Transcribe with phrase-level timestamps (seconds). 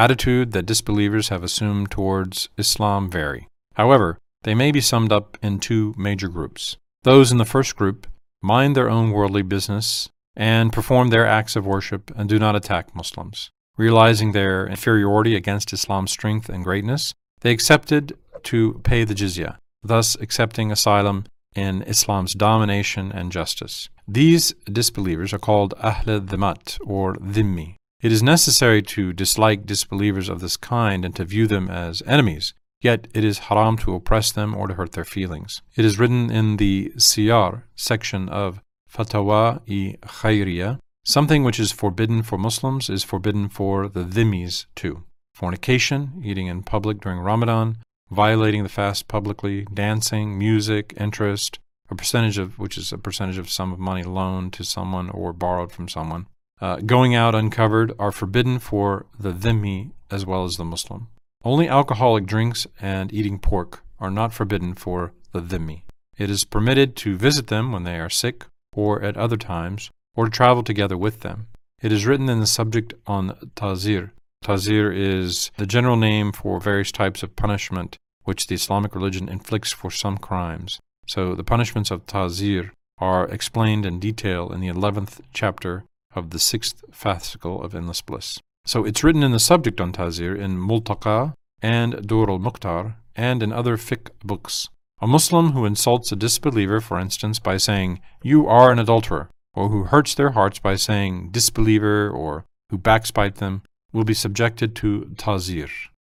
[0.00, 3.48] attitude that disbelievers have assumed towards Islam vary.
[3.74, 6.78] However, they may be summed up in two major groups.
[7.02, 8.06] Those in the first group
[8.42, 12.94] mind their own worldly business and perform their acts of worship and do not attack
[12.94, 13.50] Muslims.
[13.76, 20.14] Realizing their inferiority against Islam's strength and greatness, they accepted to pay the jizya, thus
[20.16, 23.88] accepting asylum in Islam's domination and justice.
[24.08, 27.76] These disbelievers are called Ahl Dhimat or Dhimmi.
[28.02, 32.54] It is necessary to dislike disbelievers of this kind and to view them as enemies,
[32.80, 35.60] yet it is haram to oppress them or to hurt their feelings.
[35.76, 42.38] It is written in the Siyar section of Fatawa-i Khairiyah, something which is forbidden for
[42.38, 45.04] Muslims is forbidden for the Dhimmis too.
[45.34, 47.76] Fornication, eating in public during Ramadan,
[48.10, 51.58] violating the fast publicly, dancing, music, interest,
[51.90, 55.34] a percentage of which is a percentage of sum of money loaned to someone or
[55.34, 56.26] borrowed from someone,
[56.60, 61.08] uh, going out uncovered are forbidden for the dhimmi as well as the Muslim.
[61.44, 65.82] Only alcoholic drinks and eating pork are not forbidden for the dhimmi.
[66.18, 70.26] It is permitted to visit them when they are sick or at other times, or
[70.26, 71.48] to travel together with them.
[71.82, 74.10] It is written in the subject on tazir,
[74.42, 79.70] Tazir is the general name for various types of punishment which the Islamic religion inflicts
[79.70, 80.80] for some crimes.
[81.06, 86.38] So the punishments of Tazir are explained in detail in the 11th chapter of the
[86.38, 88.40] 6th fascicle of Endless Bliss.
[88.64, 93.52] So it's written in the subject on Tazir in Multaqa and Dur al-Mukhtar and in
[93.52, 94.68] other fiqh books.
[95.00, 99.68] A Muslim who insults a disbeliever, for instance, by saying, You are an adulterer, or
[99.68, 105.10] who hurts their hearts by saying, Disbeliever, or who backspite them, will be subjected to
[105.16, 105.70] tazir.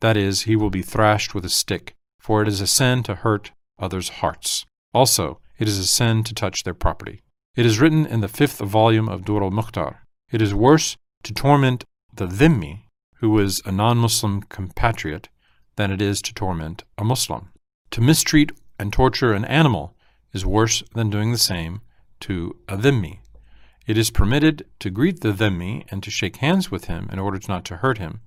[0.00, 3.16] That is, he will be thrashed with a stick, for it is a sin to
[3.16, 4.64] hurt others' hearts.
[4.94, 7.20] Also, it is a sin to touch their property.
[7.56, 10.06] It is written in the fifth volume of Dur al Mukhtar.
[10.30, 11.84] It is worse to torment
[12.14, 12.84] the dhimmi,
[13.16, 15.28] who is a non Muslim compatriot,
[15.74, 17.50] than it is to torment a Muslim.
[17.90, 19.96] To mistreat and torture an animal
[20.32, 21.80] is worse than doing the same
[22.20, 23.18] to a dhimmi.
[23.84, 27.40] It is permitted to greet the dhimmi and to shake hands with him in order
[27.48, 28.20] not to hurt him.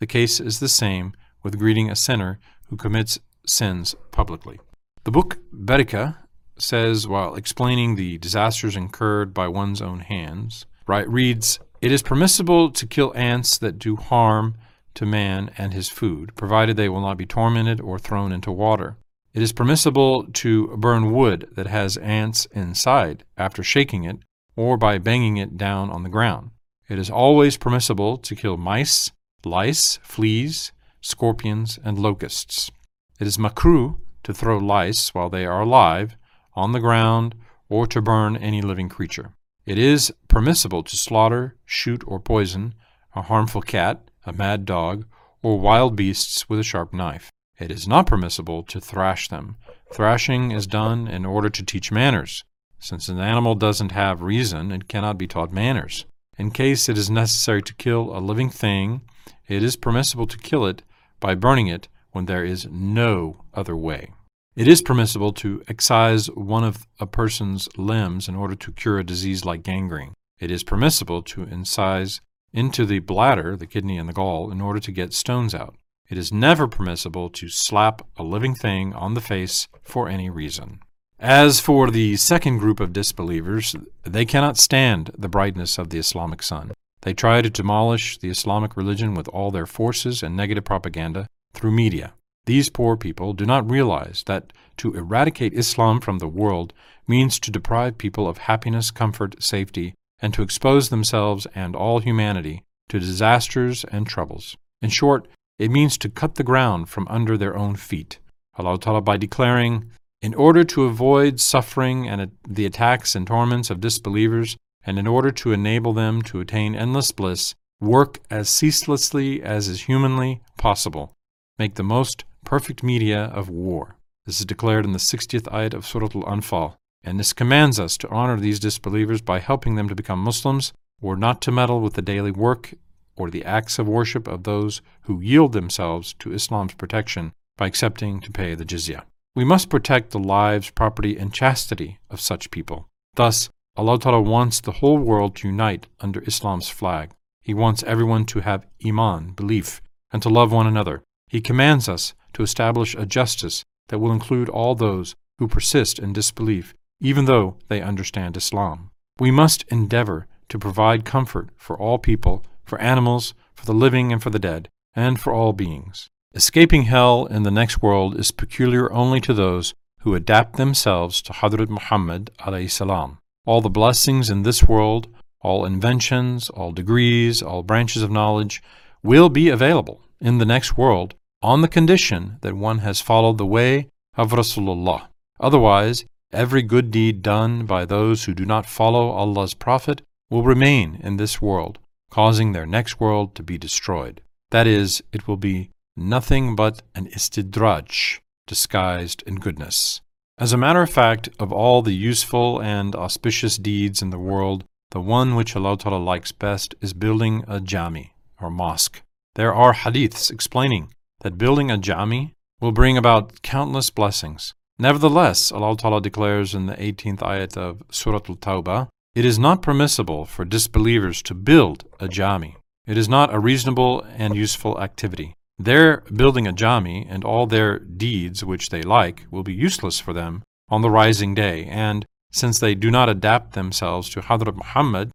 [0.00, 1.12] The case is the same
[1.44, 4.58] with greeting a sinner who commits sins publicly.
[5.04, 6.16] The book Bariqa
[6.58, 12.70] says, while explaining the disasters incurred by one's own hands, right, reads, It is permissible
[12.70, 14.56] to kill ants that do harm
[14.94, 18.96] to man and his food, provided they will not be tormented or thrown into water.
[19.32, 24.18] It is permissible to burn wood that has ants inside after shaking it
[24.54, 26.50] or by banging it down on the ground.
[26.88, 29.10] It is always permissible to kill mice,
[29.44, 32.70] lice, fleas, scorpions, and locusts.
[33.18, 36.16] It is makruh to throw lice while they are alive
[36.54, 37.34] on the ground
[37.68, 39.32] or to burn any living creature.
[39.66, 42.74] It is permissible to slaughter, shoot, or poison
[43.16, 45.04] a harmful cat, a mad dog,
[45.42, 47.30] or wild beasts with a sharp knife.
[47.58, 49.56] It is not permissible to thrash them.
[49.92, 52.42] Thrashing is done in order to teach manners.
[52.80, 56.04] Since an animal doesn't have reason, it cannot be taught manners.
[56.36, 59.02] In case it is necessary to kill a living thing,
[59.46, 60.82] it is permissible to kill it
[61.20, 64.10] by burning it when there is no other way.
[64.56, 69.04] It is permissible to excise one of a person's limbs in order to cure a
[69.04, 70.14] disease like gangrene.
[70.38, 72.20] It is permissible to incise
[72.52, 75.74] into the bladder, the kidney, and the gall in order to get stones out.
[76.08, 80.78] It is never permissible to slap a living thing on the face for any reason.
[81.18, 86.44] As for the second group of disbelievers, they cannot stand the brightness of the Islamic
[86.44, 86.72] sun.
[87.00, 91.72] They try to demolish the Islamic religion with all their forces and negative propaganda through
[91.72, 92.14] media.
[92.46, 96.74] These poor people do not realize that to eradicate Islam from the world
[97.08, 102.62] means to deprive people of happiness, comfort, safety, and to expose themselves and all humanity
[102.88, 104.56] to disasters and troubles.
[104.82, 105.26] In short,
[105.58, 108.18] it means to cut the ground from under their own feet.
[108.58, 109.90] Allah Ta'ala, by declaring,
[110.20, 115.30] in order to avoid suffering and the attacks and torments of disbelievers, and in order
[115.30, 121.12] to enable them to attain endless bliss, work as ceaselessly as is humanly possible.
[121.58, 123.96] Make the most perfect media of war.
[124.26, 127.98] This is declared in the 60th ayat of Surah Al Anfal, and this commands us
[127.98, 131.94] to honor these disbelievers by helping them to become Muslims, or not to meddle with
[131.94, 132.74] the daily work
[133.16, 138.20] or the acts of worship of those who yield themselves to Islam's protection by accepting
[138.20, 139.02] to pay the jizya.
[139.36, 142.88] We must protect the lives, property, and chastity of such people.
[143.14, 147.10] Thus, Allah Ta'ala wants the whole world to unite under Islam's flag.
[147.42, 149.80] He wants everyone to have Iman, belief,
[150.12, 151.02] and to love one another.
[151.28, 156.12] He commands us to establish a justice that will include all those who persist in
[156.12, 158.90] disbelief, even though they understand Islam.
[159.18, 164.22] We must endeavor to provide comfort for all people, for animals, for the living, and
[164.22, 164.68] for the dead.
[164.96, 166.08] and for all beings.
[166.34, 171.32] Escaping hell in the next world is peculiar only to those who adapt themselves to
[171.32, 172.30] Hadrat Muhammad
[172.68, 173.18] salam.
[173.44, 175.08] All the blessings in this world,
[175.40, 178.62] all inventions, all degrees, all branches of knowledge
[179.02, 181.14] will be available in the next world
[181.44, 183.86] on the condition that one has followed the way
[184.16, 185.08] of Rasulullah.
[185.38, 190.00] Otherwise, every good deed done by those who do not follow Allah's Prophet
[190.30, 191.78] will remain in this world,
[192.10, 194.22] causing their next world to be destroyed.
[194.52, 200.00] That is, it will be nothing but an istidraj, disguised in goodness.
[200.38, 204.64] As a matter of fact, of all the useful and auspicious deeds in the world,
[204.92, 209.02] the one which Allah Ta'ala likes best is building a jami, or mosque.
[209.34, 210.88] There are hadiths explaining
[211.24, 214.52] that building a jami will bring about countless blessings.
[214.78, 220.26] Nevertheless, Allah Ta'ala declares in the 18th ayat of Surah Al-Tawbah, it is not permissible
[220.26, 222.56] for disbelievers to build a jami.
[222.86, 225.34] It is not a reasonable and useful activity.
[225.58, 230.12] Their building a jami and all their deeds which they like will be useless for
[230.12, 235.10] them on the rising day, and since they do not adapt themselves to Hadrat Muhammad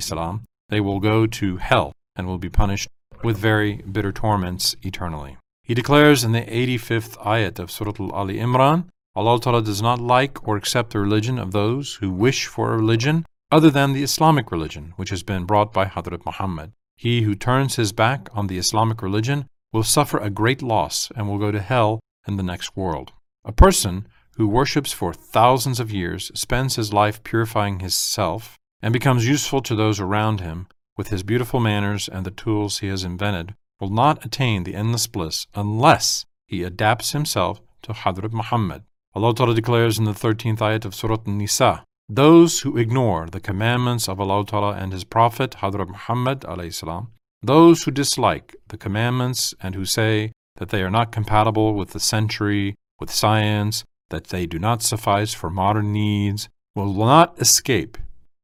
[0.00, 2.88] salam, they will go to hell and will be punished
[3.22, 5.38] with very bitter torments eternally.
[5.64, 8.84] He declares in the 85th ayat of Surah Al Ali Imran,
[9.16, 12.76] Allah Ta'ala does not like or accept the religion of those who wish for a
[12.76, 16.72] religion other than the Islamic religion, which has been brought by Hadrat Muhammad.
[16.96, 21.26] He who turns his back on the Islamic religion will suffer a great loss and
[21.26, 23.12] will go to hell in the next world.
[23.42, 24.06] A person
[24.36, 29.74] who worships for thousands of years spends his life purifying himself and becomes useful to
[29.74, 30.66] those around him
[30.98, 35.06] with his beautiful manners and the tools he has invented will not attain the endless
[35.06, 38.82] bliss unless he adapts himself to Hadrat Muhammad.
[39.14, 44.08] Allah Ta'ala declares in the 13th ayat of Surah An-Nisa, those who ignore the commandments
[44.08, 46.44] of Allah Ta'ala and His Prophet Hadrat Muhammad
[46.74, 47.08] salam,
[47.42, 52.00] those who dislike the commandments and who say that they are not compatible with the
[52.00, 57.96] century, with science, that they do not suffice for modern needs, will not escape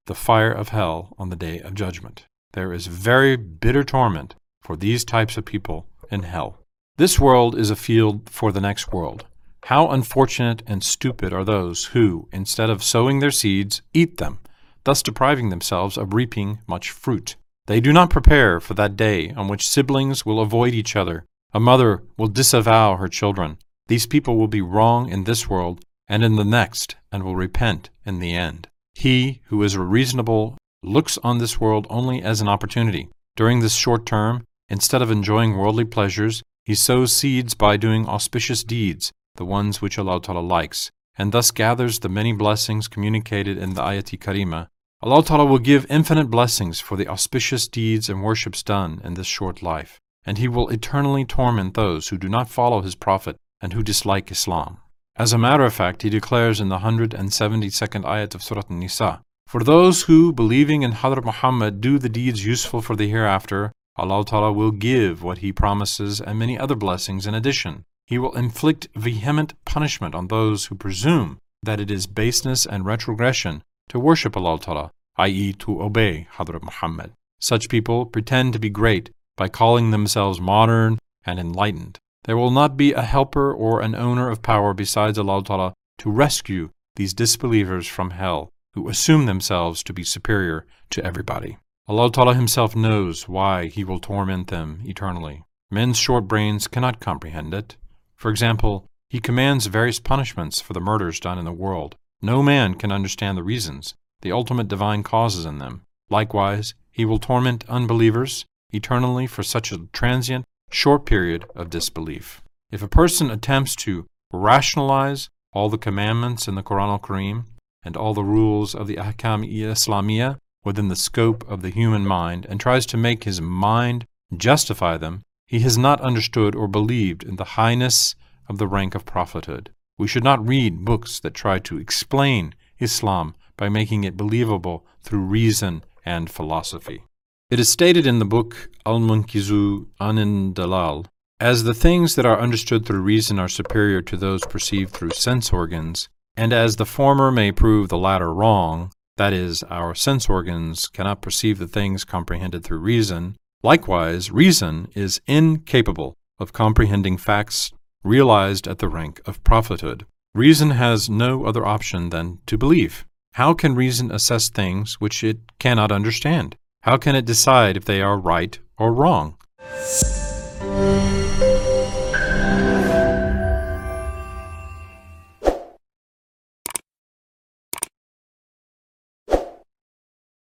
[0.06, 2.25] the fire of hell on the day of judgment.
[2.53, 6.59] There is very bitter torment for these types of people in hell.
[6.97, 9.25] This world is a field for the next world.
[9.65, 14.39] How unfortunate and stupid are those who, instead of sowing their seeds, eat them,
[14.85, 17.37] thus depriving themselves of reaping much fruit.
[17.67, 21.61] They do not prepare for that day on which siblings will avoid each other, a
[21.61, 23.59] mother will disavow her children.
[23.89, 27.91] These people will be wrong in this world and in the next, and will repent
[28.05, 28.69] in the end.
[28.95, 33.09] He who is reasonable looks on this world only as an opportunity.
[33.37, 38.64] During this short term, instead of enjoying worldly pleasures, he sows seeds by doing auspicious
[38.64, 43.75] deeds, the ones which Allah Ta'ala likes, and thus gathers the many blessings communicated in
[43.75, 44.69] the Ayati Karima
[45.02, 49.26] Allah Ta'ala will give infinite blessings for the auspicious deeds and worships done in this
[49.26, 53.72] short life, and He will eternally torment those who do not follow His Prophet and
[53.72, 54.76] who dislike Islam.
[55.17, 59.64] As a matter of fact, He declares in the 172nd ayat of Surah An-Nisa, For
[59.64, 64.53] those who, believing in Hadrat Muhammad, do the deeds useful for the hereafter, Allah Ta'ala
[64.53, 67.85] will give what He promises and many other blessings in addition.
[68.07, 73.63] He will inflict vehement punishment on those who presume that it is baseness and retrogression
[73.89, 77.13] to worship Allah Ta'ala, i.e., to obey Hadrat Muhammad.
[77.41, 81.99] Such people pretend to be great by calling themselves modern and enlightened.
[82.25, 86.11] There will not be a helper or an owner of power besides Allah Ta'ala to
[86.11, 91.59] rescue these disbelievers from hell who assume themselves to be superior to everybody.
[91.89, 95.44] Allah Ta'ala Himself knows why He will torment them eternally.
[95.70, 97.77] Men's short brains cannot comprehend it.
[98.17, 101.96] For example, He commands various punishments for the murders done in the world.
[102.22, 105.82] No man can understand the reasons, the ultimate divine causes in them.
[106.10, 112.43] Likewise, he will torment unbelievers eternally for such a transient, short period of disbelief.
[112.70, 117.44] If a person attempts to rationalize all the commandments in the Quran al Kareem
[117.82, 122.46] and all the rules of the Ahkam Islamiyah within the scope of the human mind
[122.48, 127.36] and tries to make his mind justify them, he has not understood or believed in
[127.36, 128.14] the highness
[128.48, 129.70] of the rank of prophethood.
[129.98, 135.20] We should not read books that try to explain Islam by making it believable through
[135.20, 137.05] reason and philosophy.
[137.50, 141.06] It is stated in the book Al Munkizu Anin Dalal
[141.40, 145.52] as the things that are understood through reason are superior to those perceived through sense
[145.52, 150.89] organs, and as the former may prove the latter wrong, that is, our sense organs
[150.89, 157.70] cannot perceive the things comprehended through reason, likewise, reason is incapable of comprehending facts
[158.03, 160.06] realized at the rank of prophethood.
[160.34, 163.05] Reason has no other option than to believe.
[163.34, 166.56] How can reason assess things which it cannot understand?
[166.84, 169.36] How can it decide if they are right or wrong?